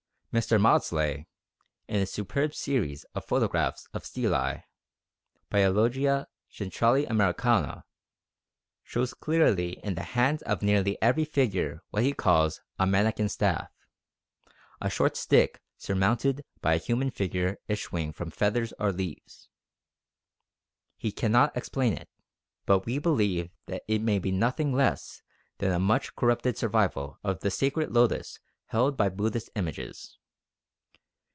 Mr. 0.33 0.57
Maudslay, 0.57 1.25
in 1.89 1.99
his 1.99 2.09
superb 2.09 2.55
series 2.55 3.03
of 3.13 3.25
photographs 3.25 3.85
of 3.93 4.05
stelae 4.05 4.63
(Biologia 5.49 6.25
Centrali 6.49 7.05
Americana), 7.09 7.83
shows 8.81 9.13
clearly 9.13 9.73
in 9.83 9.95
the 9.95 10.03
hands 10.15 10.41
of 10.43 10.61
nearly 10.61 10.97
every 11.01 11.25
figure 11.25 11.81
what 11.89 12.03
he 12.03 12.13
calls 12.13 12.61
a 12.79 12.85
"manikin 12.87 13.27
staff" 13.29 13.69
a 14.79 14.89
short 14.89 15.17
stick 15.17 15.59
surmounted 15.75 16.45
by 16.61 16.75
a 16.75 16.79
human 16.79 17.09
figure 17.09 17.57
issuing 17.67 18.13
from 18.13 18.31
feathers 18.31 18.71
or 18.79 18.93
leaves. 18.93 19.49
He 20.95 21.11
cannot 21.11 21.57
explain 21.57 21.91
it, 21.91 22.07
but 22.65 22.85
we 22.85 22.99
believe 22.99 23.49
that 23.65 23.83
it 23.85 24.01
may 24.01 24.17
be 24.17 24.31
nothing 24.31 24.71
less 24.73 25.21
than 25.57 25.73
a 25.73 25.77
much 25.77 26.15
corrupted 26.15 26.57
survival 26.57 27.19
of 27.21 27.41
the 27.41 27.51
sacred 27.51 27.91
lotus 27.91 28.39
held 28.67 28.95
by 28.95 29.09
Buddhist 29.09 29.49
images. 29.55 30.17